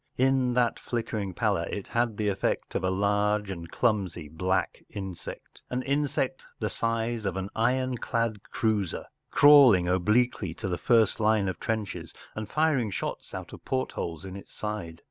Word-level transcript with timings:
In 0.17 0.53
that 0.55 0.79
flickering 0.79 1.35
pallor 1.35 1.67
it 1.69 1.89
had 1.89 2.17
the 2.17 2.27
effect 2.27 2.73
of 2.73 2.83
a 2.83 2.89
large 2.89 3.51
and 3.51 3.69
clumsy 3.69 4.27
black 4.29 4.83
insect 4.89 5.61
an 5.69 5.83
insect 5.83 6.43
the 6.57 6.71
size 6.71 7.23
of 7.23 7.37
an 7.37 7.51
ironclad 7.55 8.41
cruiser, 8.49 9.05
crawling 9.29 9.87
obliquely 9.87 10.55
to 10.55 10.67
the 10.67 10.79
first 10.79 11.19
line 11.19 11.47
of 11.47 11.59
trenches 11.59 12.15
and 12.33 12.49
firing 12.49 12.89
shots 12.89 13.35
out 13.35 13.53
of 13.53 13.63
portholes 13.63 14.25
in 14.25 14.35
its 14.35 14.59
back. 14.59 14.95